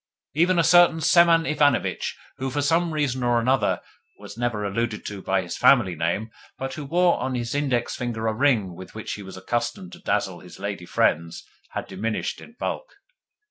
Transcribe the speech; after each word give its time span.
Even 0.33 0.57
a 0.57 0.63
certain 0.63 0.99
Semen 0.99 1.45
Ivanovitch, 1.45 2.17
who, 2.37 2.49
for 2.49 2.63
some 2.63 2.91
reason 2.91 3.21
or 3.21 3.39
another, 3.39 3.81
was 4.17 4.35
never 4.35 4.65
alluded 4.65 5.05
to 5.05 5.21
by 5.21 5.43
his 5.43 5.55
family 5.57 5.93
name, 5.93 6.31
but 6.57 6.73
who 6.73 6.85
wore 6.85 7.19
on 7.19 7.35
his 7.35 7.53
index 7.53 7.95
finger 7.95 8.25
a 8.25 8.33
ring 8.33 8.73
with 8.75 8.95
which 8.95 9.13
he 9.13 9.21
was 9.21 9.37
accustomed 9.37 9.91
to 9.93 9.99
dazzle 9.99 10.39
his 10.39 10.57
lady 10.57 10.87
friends, 10.87 11.45
had 11.73 11.85
diminished 11.87 12.41
in 12.41 12.53
bulk. 12.59 12.95